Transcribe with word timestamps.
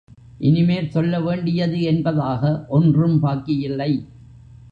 இனி 0.39 0.61
மேல் 0.63 0.87
சொல்லவேண்டியது 0.87 1.81
என்பதாக 1.81 2.65
ஒன்றும் 2.67 3.19
பாக்கியில்லை. 3.23 3.91